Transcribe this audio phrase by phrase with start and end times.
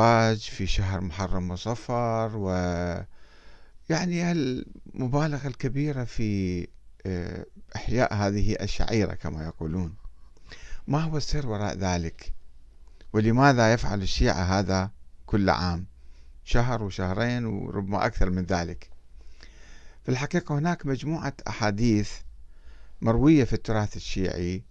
[0.00, 2.50] الزواج في شهر محرم وصفر و
[3.90, 6.68] يعني المبالغة الكبيرة في
[7.06, 9.94] آه، إحياء هذه الشعيرة كما يقولون.
[10.88, 12.32] ما هو السر وراء ذلك؟
[13.12, 14.90] ولماذا يفعل الشيعة هذا
[15.26, 15.86] كل عام؟
[16.44, 18.90] شهر وشهرين وربما أكثر من ذلك.
[20.02, 22.12] في الحقيقة هناك مجموعة أحاديث
[23.00, 24.62] مروية في التراث الشيعي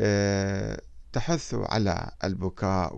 [0.00, 0.80] آه،
[1.12, 2.94] تحث على البكاء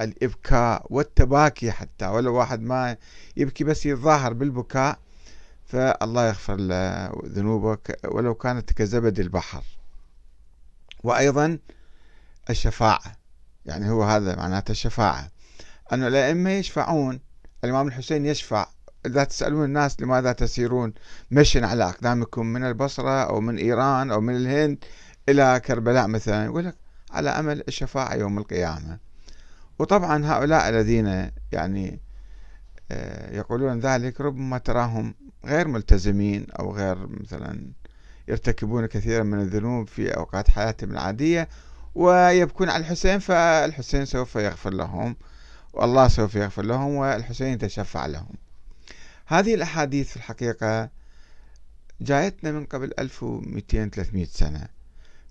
[0.00, 2.96] والإبكاء والتباكي حتى ولو واحد ما
[3.36, 4.98] يبكي بس يتظاهر بالبكاء
[5.66, 9.64] فالله يغفر له ذنوبك ولو كانت كزبد البحر.
[11.04, 11.58] وأيضا
[12.50, 13.16] الشفاعة
[13.66, 15.30] يعني هو هذا معناته الشفاعة.
[15.92, 17.20] أن الأئمة يشفعون
[17.64, 18.66] الإمام الحسين يشفع.
[19.06, 20.94] إذا تسألون الناس لماذا تسيرون
[21.30, 24.84] مشيا على أقدامكم من البصرة أو من إيران أو من الهند
[25.28, 26.76] إلى كربلاء مثلا يقول لك
[27.10, 28.98] على أمل الشفاعة يوم القيامة.
[29.78, 32.00] وطبعا هؤلاء الذين يعني
[32.90, 37.72] آه، يقولون ذلك ربما تراهم غير ملتزمين أو غير مثلا
[38.28, 41.48] يرتكبون كثيرا من الذنوب في أوقات حياتهم العادية
[41.94, 45.16] ويبكون على الحسين فالحسين سوف يغفر لهم
[45.72, 48.34] والله سوف يغفر لهم والحسين يتشفع لهم.
[49.26, 50.90] هذه الأحاديث في الحقيقة
[52.00, 54.68] جايتنا من قبل 1200-300 سنة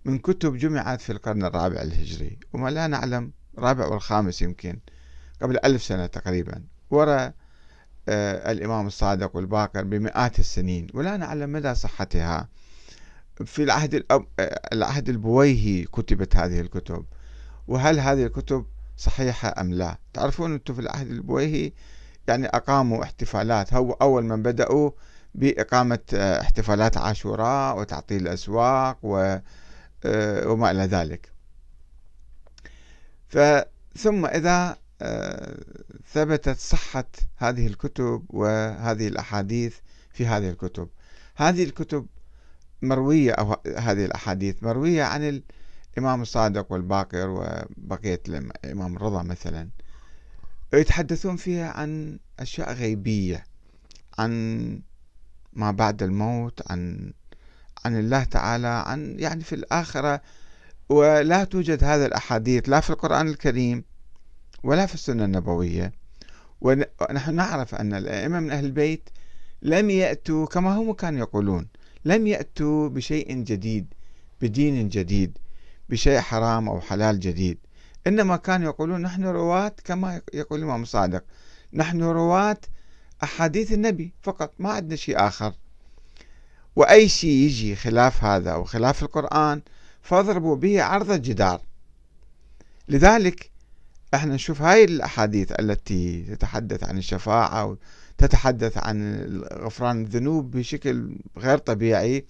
[0.05, 4.79] من كتب جمعت في القرن الرابع الهجري وما لا نعلم الرابع والخامس يمكن
[5.41, 7.33] قبل ألف سنة تقريبا وراء
[8.09, 12.49] آه الإمام الصادق والباقر بمئات السنين ولا نعلم مدى صحتها
[13.45, 14.05] في العهد.
[14.11, 14.25] آه،
[14.73, 17.05] العهد البويهي كتبت هذه الكتب
[17.67, 18.65] وهل هذه الكتب
[18.97, 21.71] صحيحة أم لا تعرفون أنتم في العهد البويهي
[22.27, 24.91] يعني أقاموا احتفالات هو أول من بدأوا
[25.35, 31.32] بإقامة آه، احتفالات عاشوراء وتعطيل الأسواق وما إلى ذلك
[33.97, 35.57] ثم إذا آه،
[36.13, 37.05] ثبتت صحة
[37.37, 39.75] هذه الكتب وهذه الأحاديث
[40.11, 40.89] في هذه الكتب.
[41.35, 42.07] هذه الكتب
[42.81, 45.41] مروية أو هذه الأحاديث مروية عن
[45.97, 49.69] الإمام الصادق والباقر وبقية الإمام الرضا مثلا.
[50.73, 53.43] يتحدثون فيها عن أشياء غيبية
[54.17, 54.81] عن
[55.53, 57.13] ما بعد الموت عن
[57.85, 60.21] عن الله تعالى عن يعني في الآخرة
[60.89, 63.83] ولا توجد هذه الأحاديث لا في القرآن الكريم
[64.63, 65.93] ولا في السنة النبوية.
[66.61, 69.09] ونحن نعرف أن الأئمة من أهل البيت
[69.61, 71.67] لم يأتوا كما هم كانوا يقولون
[72.05, 73.93] لم يأتوا بشيء جديد
[74.41, 75.37] بدين جديد
[75.89, 77.57] بشيء حرام أو حلال جديد.
[78.07, 81.23] إنما كانوا يقولون نحن رواة كما يقول الإمام الصادق
[81.73, 82.57] نحن رواة
[83.23, 85.53] أحاديث النبي فقط ما عندنا شيء آخر.
[86.75, 89.61] وأي شيء يجي خلاف هذا أو خلاف القرآن
[90.03, 91.61] فاضربوا به عرض الجدار.
[92.89, 93.51] لذلك
[94.13, 97.77] إحنا نشوف هاي الأحاديث التي تتحدث عن الشفاعة
[98.17, 102.25] وتتحدث عن غفران الذنوب بشكل غير طبيعي.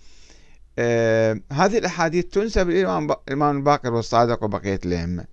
[0.79, 5.25] آه هذه الأحاديث تنسب للإمام الباقر والصادق وبقية الأئمة.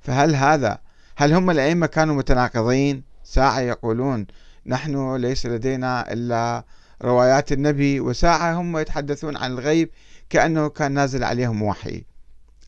[0.00, 0.78] فهل هذا
[1.16, 4.26] هل هم الأئمة كانوا متناقضين؟ ساعة يقولون
[4.66, 6.64] نحن ليس لدينا إلا
[7.02, 9.90] روايات النبي وساعة هم يتحدثون عن الغيب
[10.30, 12.04] كأنه كان نازل عليهم وحي.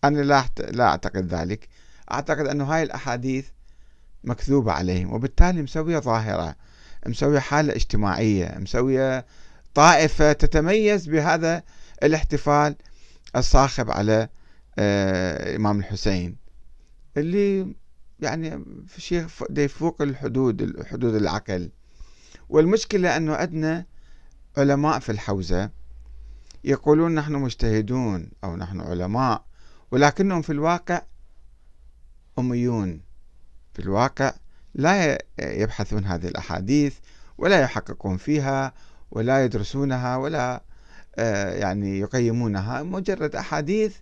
[0.05, 1.69] أنا لا لا أعتقد ذلك.
[2.13, 3.47] أعتقد أنه هاي الأحاديث
[4.25, 6.57] مكذوبة عليهم وبالتالي مسوية ظاهرة
[7.07, 9.27] مسوية حالة اجتماعية مسوية
[9.75, 11.63] طائفة تتميز بهذا
[12.03, 12.77] الاحتفال
[13.37, 14.29] الصاخب على
[14.79, 16.37] آه، الإمام الحسين.
[17.17, 17.75] اللي
[18.21, 18.65] يعني
[18.99, 19.27] شيء
[19.59, 21.71] يفوق الحدود حدود العقل.
[22.49, 23.87] والمشكلة أنه عندنا
[24.57, 25.71] علماء في الحوزة
[26.65, 29.45] يقولون نحن مجتهدون أو نحن علماء
[29.91, 31.03] ولكنهم في الواقع
[32.39, 33.01] أميون.
[33.75, 34.33] في الواقع
[34.75, 36.95] لا يبحثون هذه الأحاديث
[37.39, 38.73] ولا يحققون فيها
[39.11, 40.63] ولا يدرسونها ولا
[41.19, 42.83] آه، يعني يقيمونها.
[42.83, 43.97] مجرد أحاديث